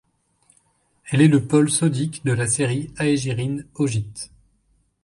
Elle 1.11 1.21
est 1.21 1.27
le 1.27 1.45
pôle 1.45 1.69
sodique 1.69 2.25
de 2.25 2.31
la 2.31 2.47
série 2.47 2.91
Aegirine- 2.99 3.67
augite. 3.75 4.31